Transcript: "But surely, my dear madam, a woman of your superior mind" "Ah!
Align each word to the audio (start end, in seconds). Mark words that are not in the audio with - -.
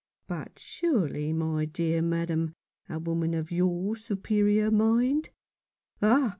"But 0.27 0.57
surely, 0.57 1.31
my 1.31 1.65
dear 1.65 2.01
madam, 2.01 2.55
a 2.89 2.97
woman 2.97 3.35
of 3.35 3.51
your 3.51 3.95
superior 3.95 4.71
mind" 4.71 5.29
"Ah! 6.01 6.29